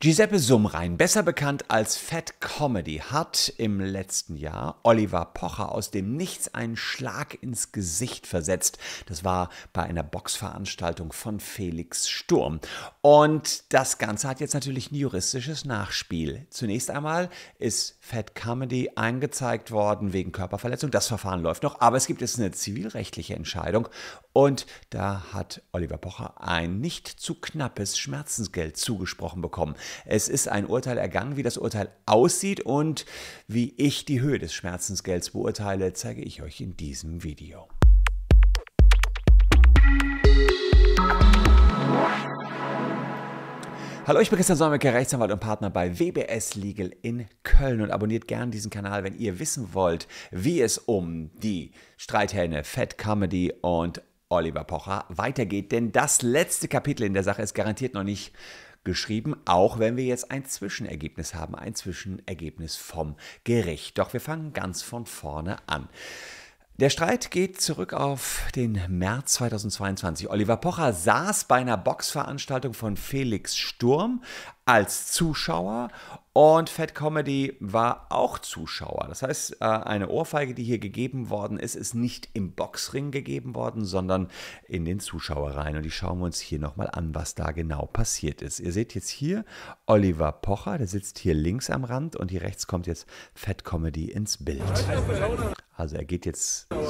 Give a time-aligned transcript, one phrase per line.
[0.00, 6.16] Giuseppe Sumrein, besser bekannt als Fat Comedy, hat im letzten Jahr Oliver Pocher aus dem
[6.16, 8.78] Nichts einen Schlag ins Gesicht versetzt.
[9.06, 12.60] Das war bei einer Boxveranstaltung von Felix Sturm.
[13.00, 16.46] Und das Ganze hat jetzt natürlich ein juristisches Nachspiel.
[16.48, 17.28] Zunächst einmal
[17.58, 20.92] ist Fat Comedy eingezeigt worden wegen Körperverletzung.
[20.92, 23.88] Das Verfahren läuft noch, aber es gibt jetzt eine zivilrechtliche Entscheidung.
[24.32, 29.74] Und da hat Oliver Pocher ein nicht zu knappes Schmerzensgeld zugesprochen bekommen.
[30.04, 33.04] Es ist ein Urteil ergangen, wie das Urteil aussieht und
[33.46, 37.68] wie ich die Höhe des Schmerzensgelds beurteile, zeige ich euch in diesem Video.
[44.08, 48.26] Hallo, ich bin Christian Solmecke, Rechtsanwalt und Partner bei WBS Legal in Köln und abonniert
[48.26, 54.00] gerne diesen Kanal, wenn ihr wissen wollt, wie es um die Streithähne Fat Comedy und
[54.28, 55.72] Oliver Pocher weitergeht.
[55.72, 58.32] Denn das letzte Kapitel in der Sache ist garantiert noch nicht
[58.84, 63.98] geschrieben, auch wenn wir jetzt ein Zwischenergebnis haben, ein Zwischenergebnis vom Gericht.
[63.98, 65.88] Doch wir fangen ganz von vorne an.
[66.80, 70.30] Der Streit geht zurück auf den März 2022.
[70.30, 74.22] Oliver Pocher saß bei einer Boxveranstaltung von Felix Sturm
[74.68, 75.88] als Zuschauer
[76.34, 79.06] und Fat Comedy war auch Zuschauer.
[79.08, 83.54] Das heißt, äh, eine Ohrfeige, die hier gegeben worden ist, ist nicht im Boxring gegeben
[83.54, 84.28] worden, sondern
[84.68, 85.78] in den Zuschauerreihen.
[85.78, 88.60] Und die schauen wir uns hier nochmal an, was da genau passiert ist.
[88.60, 89.46] Ihr seht jetzt hier
[89.86, 94.10] Oliver Pocher, der sitzt hier links am Rand und hier rechts kommt jetzt Fat Comedy
[94.10, 94.62] ins Bild.
[95.76, 96.88] Also er geht jetzt back.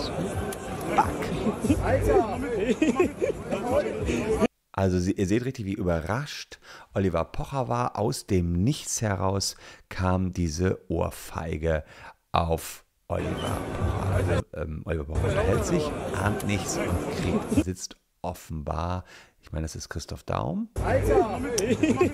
[4.78, 6.60] Also ihr seht richtig, wie überrascht
[6.94, 7.98] Oliver Pocher war.
[7.98, 9.56] Aus dem Nichts heraus
[9.88, 11.82] kam diese Ohrfeige
[12.30, 14.14] auf Oliver Pocher.
[14.14, 15.82] Also ähm, Oliver Pocher unterhält sich,
[16.14, 19.02] ahnt nichts und kriegt, sitzt offenbar
[19.42, 20.68] ich meine, das ist Christoph Daum.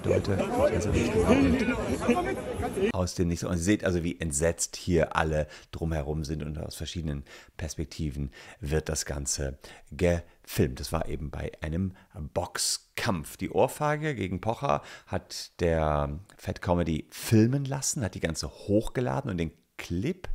[0.05, 0.39] Leute,
[0.71, 0.91] also
[2.93, 3.45] aus dem Nichts.
[3.45, 7.25] Und ihr seht also, wie entsetzt hier alle drumherum sind und aus verschiedenen
[7.57, 9.59] Perspektiven wird das Ganze
[9.91, 10.79] gefilmt.
[10.79, 11.95] Das war eben bei einem
[12.35, 13.37] Boxkampf.
[13.37, 19.39] Die Ohrfeige gegen Pocher hat der Fat Comedy filmen lassen, hat die ganze hochgeladen und
[19.39, 20.29] den Clip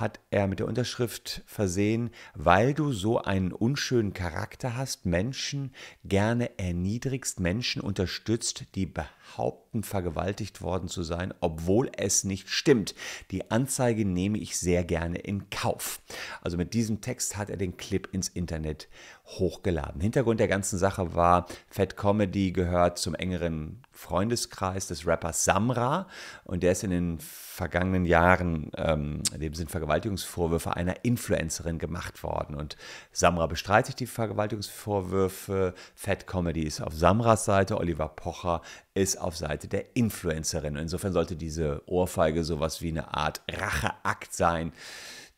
[0.00, 5.72] hat er mit der Unterschrift versehen, weil du so einen unschönen Charakter hast, Menschen
[6.04, 12.94] gerne erniedrigst, Menschen unterstützt, die behaupten, vergewaltigt worden zu sein, obwohl es nicht stimmt.
[13.30, 16.00] Die Anzeige nehme ich sehr gerne in Kauf.
[16.42, 18.88] Also mit diesem Text hat er den Clip ins Internet
[19.26, 20.00] hochgeladen.
[20.00, 26.06] Hintergrund der ganzen Sache war, Fat Comedy gehört zum engeren Freundeskreis des Rappers Samra
[26.44, 32.54] und der ist in den vergangenen Jahren, ähm, dem sind Vergewaltigungsvorwürfe einer Influencerin gemacht worden
[32.54, 32.76] und
[33.10, 38.60] Samra bestreitet die Vergewaltigungsvorwürfe, Fat Comedy ist auf Samras Seite, Oliver Pocher
[38.92, 40.76] ist auf Seite der Influencerin.
[40.76, 44.72] Insofern sollte diese Ohrfeige sowas wie eine Art Racheakt sein,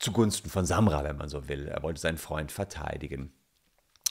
[0.01, 1.69] zugunsten von Samra, wenn man so will.
[1.69, 3.33] Er wollte seinen Freund verteidigen.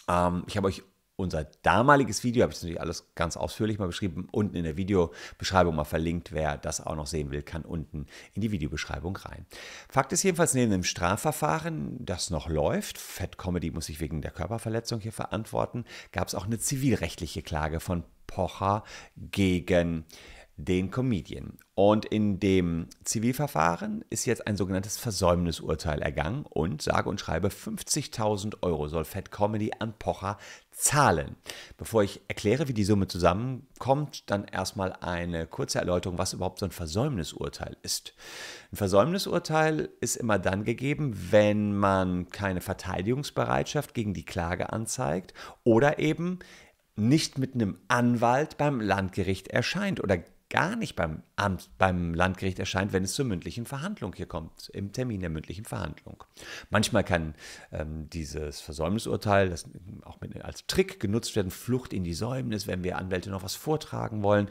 [0.07, 0.83] Ähm, ich habe euch
[1.19, 5.75] unser damaliges Video, habe ich natürlich alles ganz ausführlich mal beschrieben, unten in der Videobeschreibung
[5.75, 6.31] mal verlinkt.
[6.31, 9.45] Wer das auch noch sehen will, kann unten in die Videobeschreibung rein.
[9.89, 14.31] Fakt ist jedenfalls, neben dem Strafverfahren, das noch läuft, Fat Comedy muss sich wegen der
[14.31, 18.83] Körperverletzung hier verantworten, gab es auch eine zivilrechtliche Klage von Pocher
[19.17, 20.05] gegen
[20.65, 21.57] den Comedian.
[21.73, 28.57] Und in dem Zivilverfahren ist jetzt ein sogenanntes Versäumnisurteil ergangen und sage und schreibe 50.000
[28.61, 30.37] Euro soll Fat Comedy an Pocher
[30.71, 31.37] zahlen.
[31.77, 36.65] Bevor ich erkläre, wie die Summe zusammenkommt, dann erstmal eine kurze Erläuterung, was überhaupt so
[36.65, 38.13] ein Versäumnisurteil ist.
[38.73, 45.33] Ein Versäumnisurteil ist immer dann gegeben, wenn man keine Verteidigungsbereitschaft gegen die Klage anzeigt
[45.63, 46.39] oder eben
[46.97, 50.19] nicht mit einem Anwalt beim Landgericht erscheint oder
[50.49, 54.91] gar nicht beim, Amt, beim Landgericht erscheint, wenn es zur mündlichen Verhandlung hier kommt, im
[54.91, 56.23] Termin der mündlichen Verhandlung.
[56.69, 57.35] Manchmal kann
[57.71, 59.65] ähm, dieses Versäumnisurteil das
[60.03, 63.55] auch mit, als Trick genutzt werden, Flucht in die Säumnis, wenn wir Anwälte noch was
[63.55, 64.49] vortragen wollen,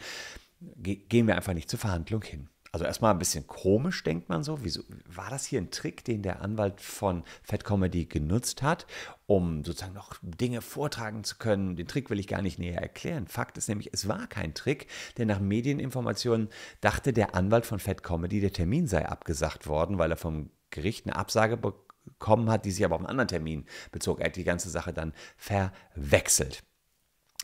[0.60, 2.48] ge gehen wir einfach nicht zur Verhandlung hin.
[2.72, 4.62] Also erstmal ein bisschen komisch, denkt man so.
[4.62, 8.86] Wieso war das hier ein Trick, den der Anwalt von Fat Comedy genutzt hat,
[9.26, 11.76] um sozusagen noch Dinge vortragen zu können?
[11.76, 13.26] Den Trick will ich gar nicht näher erklären.
[13.26, 14.86] Fakt ist nämlich, es war kein Trick,
[15.16, 16.48] denn nach Medieninformationen
[16.80, 21.06] dachte der Anwalt von Fat Comedy, der Termin sei abgesagt worden, weil er vom Gericht
[21.06, 24.20] eine Absage bekommen hat, die sich aber auf einen anderen Termin bezog.
[24.20, 26.62] Er hat die ganze Sache dann verwechselt.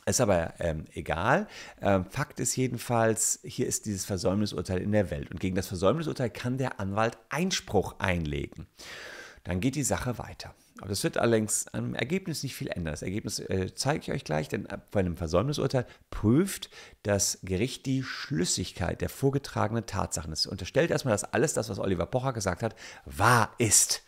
[0.06, 1.49] Ist aber ähm, egal.
[1.81, 5.31] Ähm, Fakt ist jedenfalls, hier ist dieses Versäumnisurteil in der Welt.
[5.31, 8.67] Und gegen das Versäumnisurteil kann der Anwalt Einspruch einlegen.
[9.45, 10.55] Dann geht die Sache weiter.
[10.81, 12.93] Aber das wird allerdings am Ergebnis nicht viel ändern.
[12.93, 16.69] Das Ergebnis äh, zeige ich euch gleich, denn bei einem Versäumnisurteil prüft
[17.05, 20.33] das Gericht die Schlüssigkeit der vorgetragenen Tatsachen.
[20.33, 22.75] Es unterstellt erstmal, dass alles das, was Oliver Pocher gesagt hat,
[23.05, 24.03] wahr ist.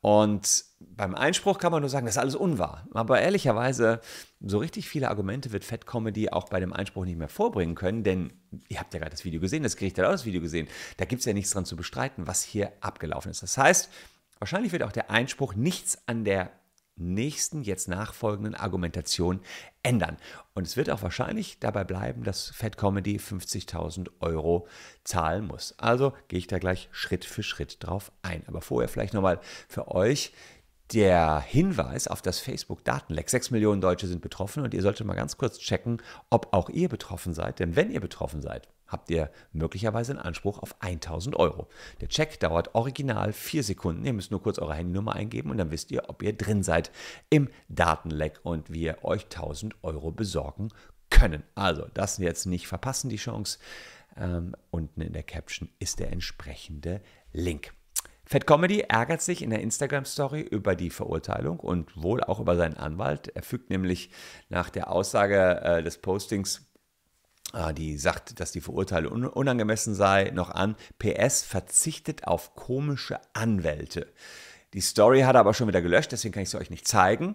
[0.00, 2.86] Und beim Einspruch kann man nur sagen, das ist alles unwahr.
[2.92, 4.00] Aber ehrlicherweise,
[4.40, 8.02] so richtig viele Argumente wird Fat Comedy auch bei dem Einspruch nicht mehr vorbringen können,
[8.02, 8.32] denn
[8.68, 10.68] ihr habt ja gerade das Video gesehen, das Gericht hat auch das Video gesehen.
[10.96, 13.42] Da gibt es ja nichts dran zu bestreiten, was hier abgelaufen ist.
[13.42, 13.90] Das heißt,
[14.38, 16.50] wahrscheinlich wird auch der Einspruch nichts an der
[17.00, 19.40] nächsten, jetzt nachfolgenden Argumentation
[19.82, 20.16] ändern.
[20.54, 24.68] Und es wird auch wahrscheinlich dabei bleiben, dass Fat Comedy 50.000 Euro
[25.04, 25.74] zahlen muss.
[25.78, 28.42] Also gehe ich da gleich Schritt für Schritt drauf ein.
[28.46, 30.32] Aber vorher vielleicht nochmal für euch
[30.92, 33.30] der Hinweis auf das Facebook-Datenleck.
[33.30, 36.88] Sechs Millionen Deutsche sind betroffen und ihr solltet mal ganz kurz checken, ob auch ihr
[36.88, 37.60] betroffen seid.
[37.60, 41.68] Denn wenn ihr betroffen seid, habt ihr möglicherweise einen Anspruch auf 1000 Euro.
[42.00, 44.04] Der Check dauert original vier Sekunden.
[44.04, 46.90] Ihr müsst nur kurz eure Handynummer eingeben und dann wisst ihr, ob ihr drin seid
[47.30, 50.68] im Datenleck und wir euch 1000 Euro besorgen
[51.10, 51.42] können.
[51.54, 53.58] Also das jetzt nicht verpassen, die Chance.
[54.16, 57.00] Ähm, unten in der Caption ist der entsprechende
[57.32, 57.72] Link.
[58.24, 62.76] Fat Comedy ärgert sich in der Instagram-Story über die Verurteilung und wohl auch über seinen
[62.76, 63.26] Anwalt.
[63.34, 64.10] Er fügt nämlich
[64.48, 66.69] nach der Aussage äh, des Postings
[67.74, 70.76] die sagt, dass die Verurteilung unangemessen sei, noch an.
[70.98, 74.06] PS verzichtet auf komische Anwälte.
[74.72, 77.34] Die Story hat er aber schon wieder gelöscht, deswegen kann ich sie euch nicht zeigen.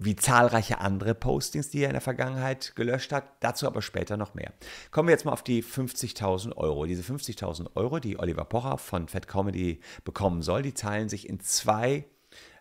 [0.00, 3.24] Wie zahlreiche andere Postings, die er in der Vergangenheit gelöscht hat.
[3.40, 4.52] Dazu aber später noch mehr.
[4.92, 6.86] Kommen wir jetzt mal auf die 50.000 Euro.
[6.86, 11.40] Diese 50.000 Euro, die Oliver Pocher von Fat Comedy bekommen soll, die teilen sich in
[11.40, 12.04] zwei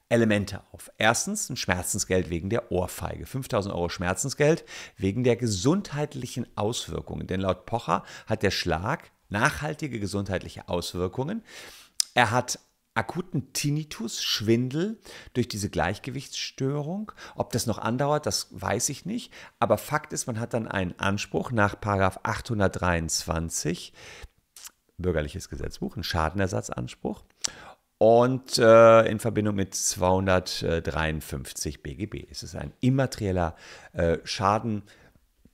[0.09, 0.91] Elemente auf.
[0.97, 3.25] Erstens ein Schmerzensgeld wegen der Ohrfeige.
[3.25, 4.63] 5000 Euro Schmerzensgeld
[4.95, 7.27] wegen der gesundheitlichen Auswirkungen.
[7.27, 11.43] Denn laut Pocher hat der Schlag nachhaltige gesundheitliche Auswirkungen.
[12.13, 12.59] Er hat
[12.93, 14.99] akuten Tinnitus, Schwindel
[15.33, 17.11] durch diese Gleichgewichtsstörung.
[17.35, 19.31] Ob das noch andauert, das weiß ich nicht.
[19.59, 23.93] Aber Fakt ist, man hat dann einen Anspruch nach 823
[24.97, 27.23] Bürgerliches Gesetzbuch, einen Schadenersatzanspruch
[27.97, 32.27] und äh, in Verbindung mit 253 BGB.
[32.29, 33.55] Es ist ein immaterieller
[33.93, 34.83] äh, Schaden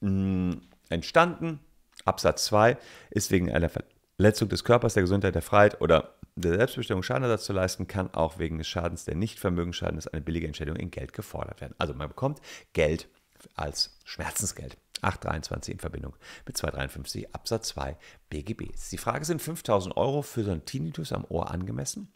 [0.02, 1.60] mh, hm, entstanden.
[2.06, 2.78] Absatz 2
[3.12, 7.54] ist wegen einer Verletzung des Körpers, der Gesundheit, der Freiheit oder der Selbstbestimmung Schadenersatz zu
[7.54, 11.76] leisten, kann auch wegen des Schadens der Nichtvermögensschaden eine billige Entschädigung in Geld gefordert werden.
[11.78, 12.42] Also man bekommt
[12.74, 13.08] Geld
[13.56, 14.78] als Schmerzensgeld.
[15.02, 17.98] 823 in Verbindung mit 253 Absatz 2
[18.30, 18.72] BGB.
[18.92, 22.12] Die Frage sind 5000 Euro für so einen Tinnitus am Ohr angemessen?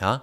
[0.00, 0.22] Ja,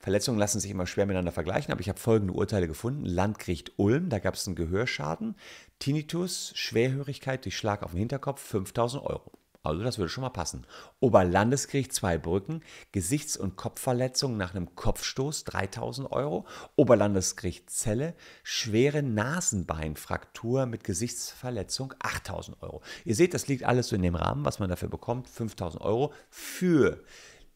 [0.00, 3.04] Verletzungen lassen sich immer schwer miteinander vergleichen, aber ich habe folgende Urteile gefunden.
[3.04, 5.34] Landgericht Ulm, da gab es einen Gehörschaden,
[5.80, 9.32] Tinnitus, Schwerhörigkeit durch Schlag auf den Hinterkopf, 5000 Euro.
[9.64, 10.66] Also das würde schon mal passen.
[11.00, 12.62] Oberlandesgericht Zweibrücken,
[12.92, 16.46] Gesichts- und Kopfverletzung nach einem Kopfstoß 3000 Euro.
[16.76, 18.14] Oberlandesgericht Celle,
[18.44, 22.82] schwere Nasenbeinfraktur mit Gesichtsverletzung 8000 Euro.
[23.04, 26.14] Ihr seht, das liegt alles so in dem Rahmen, was man dafür bekommt, 5000 Euro
[26.30, 27.02] für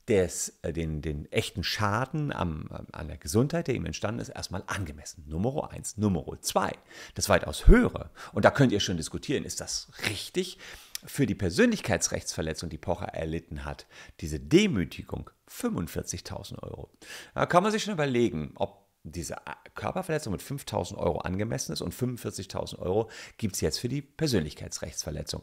[0.08, 4.64] des, äh, den, den echten Schaden am, an der Gesundheit, der ihm entstanden ist, erstmal
[4.66, 5.24] angemessen.
[5.28, 5.96] Nummer eins.
[5.96, 6.72] Nummer zwei,
[7.14, 8.10] das weitaus höhere.
[8.32, 10.58] Und da könnt ihr schon diskutieren, ist das richtig?
[11.04, 13.86] Für die Persönlichkeitsrechtsverletzung, die Pocher erlitten hat,
[14.20, 16.90] diese Demütigung 45.000 Euro.
[17.34, 19.36] Da kann man sich schon überlegen, ob diese
[19.74, 25.42] Körperverletzung mit 5.000 Euro angemessen ist und 45.000 Euro gibt es jetzt für die Persönlichkeitsrechtsverletzung.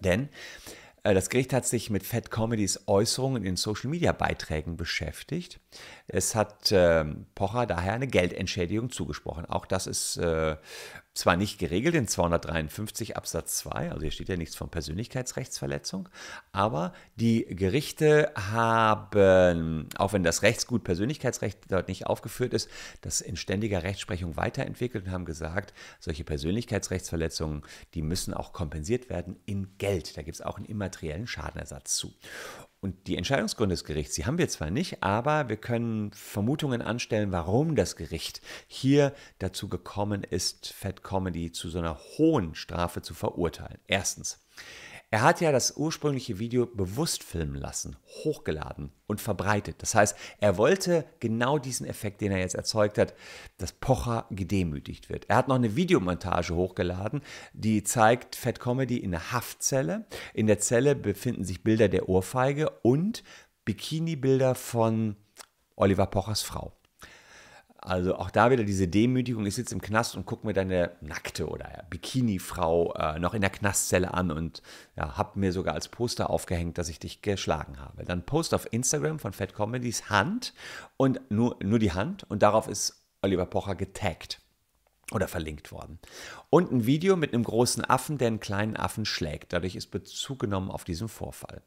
[0.00, 0.28] Denn äh,
[1.14, 5.60] das Gericht hat sich mit Fat Comedys Äußerungen in Social Media Beiträgen beschäftigt.
[6.06, 9.46] Es hat äh, Pocher daher eine Geldentschädigung zugesprochen.
[9.46, 10.56] Auch das ist äh,
[11.18, 16.08] zwar nicht geregelt in 253 Absatz 2, also hier steht ja nichts von Persönlichkeitsrechtsverletzung,
[16.52, 22.70] aber die Gerichte haben, auch wenn das Rechtsgut Persönlichkeitsrecht dort nicht aufgeführt ist,
[23.00, 27.62] das in ständiger Rechtsprechung weiterentwickelt und haben gesagt, solche Persönlichkeitsrechtsverletzungen,
[27.94, 30.16] die müssen auch kompensiert werden in Geld.
[30.16, 32.14] Da gibt es auch einen immateriellen Schadenersatz zu.
[32.80, 37.32] Und die Entscheidungsgründe des Gerichts, die haben wir zwar nicht, aber wir können Vermutungen anstellen,
[37.32, 43.14] warum das Gericht hier dazu gekommen ist, Fat Comedy zu so einer hohen Strafe zu
[43.14, 43.80] verurteilen.
[43.88, 44.46] Erstens,
[45.10, 49.76] er hat ja das ursprüngliche Video bewusst filmen lassen, hochgeladen und verbreitet.
[49.78, 53.14] Das heißt, er wollte genau diesen Effekt, den er jetzt erzeugt hat,
[53.56, 55.24] dass Pocher gedemütigt wird.
[55.28, 57.22] Er hat noch eine Videomontage hochgeladen,
[57.54, 60.06] die zeigt Fat Comedy in der Haftzelle.
[60.34, 63.24] In der Zelle befinden sich Bilder der Ohrfeige und
[63.64, 65.16] Bikini-Bilder von
[65.74, 66.77] Oliver Pochers Frau.
[67.80, 71.48] Also auch da wieder diese Demütigung, ich sitze im Knast und gucke mir deine nackte
[71.48, 74.62] oder Bikini-Frau äh, noch in der Knastzelle an und
[74.96, 78.04] ja, habe mir sogar als Poster aufgehängt, dass ich dich geschlagen habe.
[78.04, 80.54] Dann Post auf Instagram von Fat Comedies Hand
[80.96, 84.40] und nur, nur die Hand und darauf ist Oliver Pocher getaggt
[85.12, 85.98] oder verlinkt worden.
[86.50, 89.52] Und ein Video mit einem großen Affen, der einen kleinen Affen schlägt.
[89.52, 91.62] Dadurch ist Bezug genommen auf diesen Vorfall.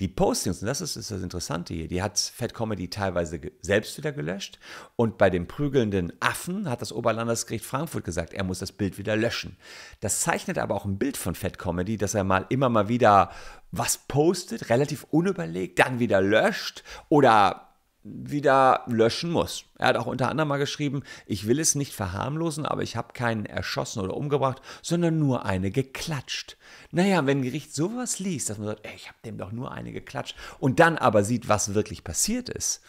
[0.00, 3.98] Die Postings, und das ist, ist das Interessante hier, die hat Fat Comedy teilweise selbst
[3.98, 4.58] wieder gelöscht.
[4.96, 9.16] Und bei dem prügelnden Affen hat das Oberlandesgericht Frankfurt gesagt, er muss das Bild wieder
[9.16, 9.56] löschen.
[10.00, 13.30] Das zeichnet aber auch ein Bild von Fat Comedy, dass er mal immer mal wieder
[13.70, 17.67] was postet, relativ unüberlegt, dann wieder löscht oder
[18.04, 19.64] wieder löschen muss.
[19.78, 23.12] Er hat auch unter anderem mal geschrieben, ich will es nicht verharmlosen, aber ich habe
[23.12, 26.56] keinen erschossen oder umgebracht, sondern nur eine geklatscht.
[26.90, 29.72] Naja, wenn ein Gericht sowas liest, dass man sagt, ey, ich habe dem doch nur
[29.72, 32.82] eine geklatscht und dann aber sieht, was wirklich passiert ist,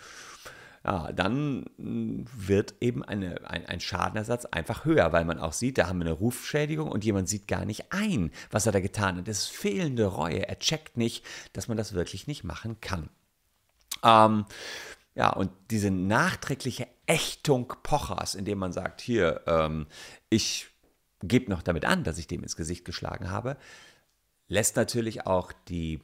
[0.86, 5.78] ja, dann hm, wird eben eine, ein, ein Schadenersatz einfach höher, weil man auch sieht,
[5.78, 9.18] da haben wir eine Rufschädigung und jemand sieht gar nicht ein, was er da getan
[9.18, 9.28] hat.
[9.28, 10.48] Das ist fehlende Reue.
[10.48, 13.10] Er checkt nicht, dass man das wirklich nicht machen kann.
[14.04, 14.46] Ähm,
[15.20, 19.88] ja, und diese nachträgliche Ächtung Pochers, indem man sagt, hier, ähm,
[20.30, 20.68] ich
[21.22, 23.58] gebe noch damit an, dass ich dem ins Gesicht geschlagen habe,
[24.48, 26.00] lässt natürlich auch die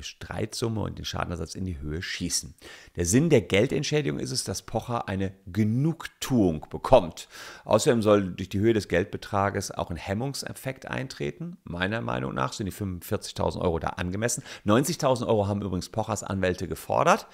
[0.00, 2.54] Streitsumme und den Schadenersatz in die Höhe schießen.
[2.96, 7.28] Der Sinn der Geldentschädigung ist es, dass Pocher eine Genugtuung bekommt.
[7.66, 11.58] Außerdem soll durch die Höhe des Geldbetrages auch ein Hemmungseffekt eintreten.
[11.64, 14.42] Meiner Meinung nach sind die 45.000 Euro da angemessen.
[14.64, 17.26] 90.000 Euro haben übrigens Pochers Anwälte gefordert.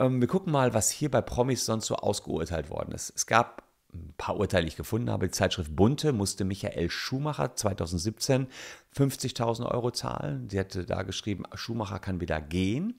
[0.00, 3.12] Ähm, wir gucken mal, was hier bei Promis sonst so ausgeurteilt worden ist.
[3.14, 5.26] Es gab ein paar Urteile, die ich gefunden habe.
[5.26, 8.46] Die Zeitschrift Bunte musste Michael Schumacher 2017
[8.96, 10.48] 50.000 Euro zahlen.
[10.48, 12.94] Sie hatte da geschrieben, Schumacher kann wieder gehen.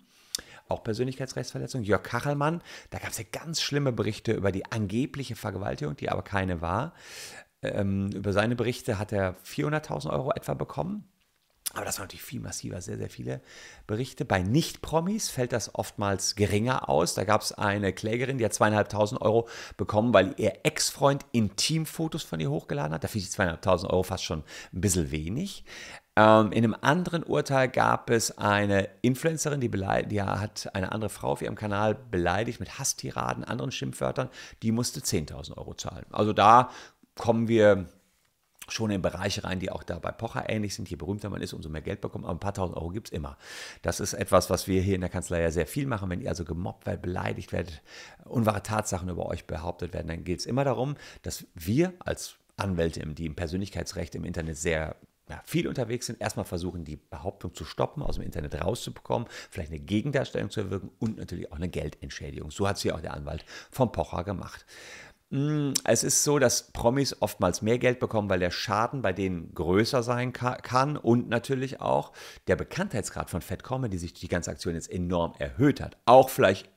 [0.68, 1.84] Auch Persönlichkeitsrechtsverletzung.
[1.84, 6.22] Jörg Kachelmann, da gab es ja ganz schlimme Berichte über die angebliche Vergewaltigung, die aber
[6.22, 6.94] keine war.
[7.62, 11.06] Ähm, über seine Berichte hat er 400.000 Euro etwa bekommen.
[11.74, 13.42] Aber das waren natürlich viel massiver, sehr, sehr viele
[13.88, 14.26] Berichte.
[14.26, 17.14] Bei Nicht-Promis fällt das oftmals geringer aus.
[17.14, 19.48] Da gab es eine Klägerin, die hat zweieinhalbtausend Euro
[19.78, 23.04] bekommen, weil ihr Ex-Freund Intimfotos von ihr hochgeladen hat.
[23.04, 25.64] Da finde ich zweieinhalbtausend Euro fast schon ein bisschen wenig.
[26.18, 31.30] Ähm, in einem anderen Urteil gab es eine Influencerin, die, die hat eine andere Frau
[31.32, 34.30] auf ihrem Kanal beleidigt mit Hasstiraden, anderen Schimpfwörtern.
[34.62, 36.06] Die musste 10.000 Euro zahlen.
[36.12, 36.70] Also da
[37.16, 37.88] kommen wir
[38.68, 40.90] schon in Bereiche rein, die auch da bei Pocher ähnlich sind.
[40.90, 42.26] Je berühmter man ist, umso mehr Geld bekommt.
[42.26, 43.38] Aber ein paar tausend Euro gibt es immer.
[43.82, 46.10] Das ist etwas, was wir hier in der Kanzlei ja sehr viel machen.
[46.10, 47.82] Wenn ihr also gemobbt werdet, beleidigt werdet,
[48.26, 53.06] unwahre Tatsachen über euch behauptet werden, dann geht es immer darum, dass wir als Anwälte,
[53.06, 54.96] die im Persönlichkeitsrecht im Internet sehr
[55.30, 59.72] ja, viel unterwegs sind, erstmal versuchen, die Behauptung zu stoppen, aus dem Internet rauszubekommen, vielleicht
[59.72, 62.52] eine Gegendarstellung zu erwirken und natürlich auch eine Geldentschädigung.
[62.52, 64.66] So hat es ja auch der Anwalt von Pocher gemacht.
[65.32, 69.54] Mm, es ist so, dass Promis oftmals mehr Geld bekommen, weil der Schaden bei denen
[69.56, 72.12] größer sein kann und natürlich auch
[72.48, 75.98] der Bekanntheitsgrad von Fat Comedy sich die ganze Aktion jetzt enorm erhöht hat.
[76.06, 76.70] Auch vielleicht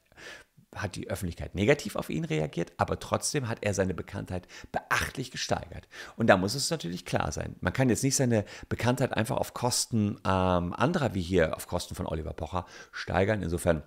[0.73, 5.89] hat die Öffentlichkeit negativ auf ihn reagiert, aber trotzdem hat er seine Bekanntheit beachtlich gesteigert.
[6.17, 7.57] Und da muss es natürlich klar sein.
[7.61, 11.97] Man kann jetzt nicht seine Bekanntheit einfach auf Kosten ähm, anderer wie hier auf Kosten
[11.97, 13.43] von Oliver Pocher steigern.
[13.43, 13.83] Insofern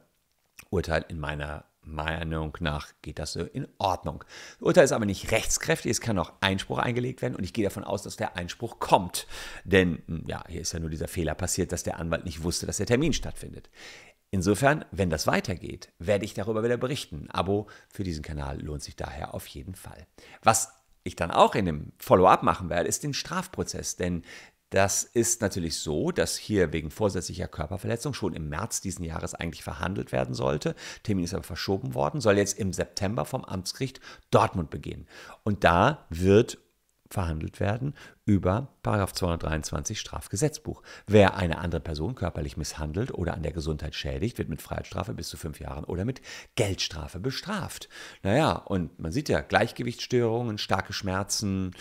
[0.70, 4.24] Urteil in meiner Meinung nach geht das so in Ordnung.
[4.60, 7.64] Das Urteil ist aber nicht rechtskräftig, es kann auch Einspruch eingelegt werden und ich gehe
[7.64, 9.28] davon aus, dass der Einspruch kommt.
[9.64, 12.66] Denn hm, ja, hier ist ja nur dieser Fehler passiert, dass der Anwalt nicht wusste,
[12.66, 13.70] dass der Termin stattfindet.
[14.30, 17.28] Insofern, wenn das weitergeht, werde ich darüber wieder berichten.
[17.32, 20.06] Abo für diesen Kanal lohnt sich daher auf jeden Fall.
[20.44, 23.96] Was ich dann auch in dem Follow-up machen werde, ist den Strafprozess.
[23.96, 24.24] Denn
[24.70, 29.64] das ist natürlich so, dass hier wegen vorsätzlicher Körperverletzung schon im März diesen Jahres eigentlich
[29.64, 30.76] verhandelt werden sollte.
[31.04, 35.08] Termin ist aber verschoben worden, soll jetzt im September vom Amtsgericht Dortmund beginnen.
[35.44, 36.58] Und da wird
[37.10, 37.94] verhandelt werden
[38.26, 40.82] über 223 Strafgesetzbuch.
[41.08, 45.30] Wer eine andere Person körperlich misshandelt oder an der Gesundheit schädigt, wird mit Freiheitsstrafe bis
[45.30, 46.22] zu fünf Jahren oder mit
[46.56, 47.90] Geldstrafe bestraft.
[48.24, 51.74] Naja, und man sieht ja Gleichgewichtsstörungen, starke Schmerzen,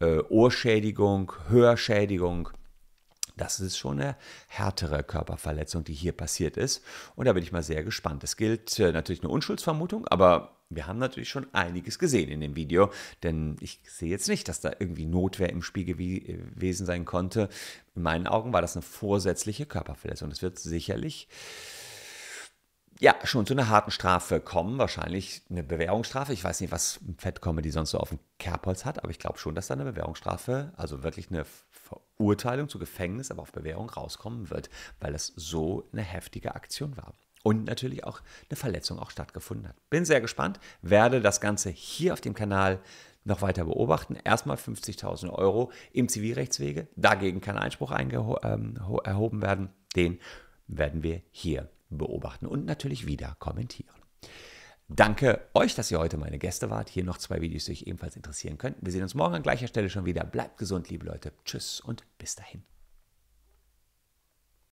[0.00, 2.50] äh, Ohrschädigung, Hörschädigung.
[3.36, 4.16] Das ist schon eine
[4.48, 6.84] härtere Körperverletzung, die hier passiert ist.
[7.16, 8.22] Und da bin ich mal sehr gespannt.
[8.22, 12.54] Es gilt äh, natürlich eine Unschuldsvermutung, aber wir haben natürlich schon einiges gesehen in dem
[12.54, 12.90] Video,
[13.24, 17.48] denn ich sehe jetzt nicht, dass da irgendwie Notwehr im Spiel gewesen sein konnte.
[17.96, 20.30] In meinen Augen war das eine vorsätzliche Körperverletzung.
[20.30, 21.28] Das wird sicherlich
[23.00, 26.34] ja, schon zu einer harten Strafe kommen, wahrscheinlich eine Bewährungsstrafe.
[26.34, 29.38] Ich weiß nicht, was Fett Comedy sonst so auf dem Kerbholz hat, aber ich glaube
[29.38, 34.50] schon, dass da eine Bewährungsstrafe, also wirklich eine Verurteilung zu Gefängnis, aber auf Bewährung rauskommen
[34.50, 34.68] wird,
[35.00, 37.14] weil das so eine heftige Aktion war.
[37.42, 39.76] Und natürlich auch eine Verletzung auch stattgefunden hat.
[39.90, 42.80] Bin sehr gespannt, werde das Ganze hier auf dem Kanal
[43.24, 44.16] noch weiter beobachten.
[44.24, 46.88] Erstmal 50.000 Euro im Zivilrechtswege.
[46.96, 49.70] Dagegen kann Einspruch ähm, erhoben werden.
[49.96, 50.18] Den
[50.66, 53.94] werden wir hier beobachten und natürlich wieder kommentieren.
[54.88, 56.88] Danke euch, dass ihr heute meine Gäste wart.
[56.88, 58.84] Hier noch zwei Videos, die euch ebenfalls interessieren könnten.
[58.84, 60.24] Wir sehen uns morgen an gleicher Stelle schon wieder.
[60.24, 61.32] Bleibt gesund, liebe Leute.
[61.44, 62.62] Tschüss und bis dahin.